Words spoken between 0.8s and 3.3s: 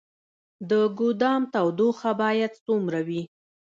ګدام تودوخه باید څومره وي؟